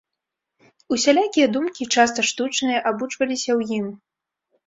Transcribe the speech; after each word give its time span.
Усялякія 0.95 1.47
думкі, 1.57 1.83
часта 1.97 2.19
штучныя, 2.29 2.79
абуджваліся 2.93 3.51
ў 3.57 3.61
ім. 3.81 3.85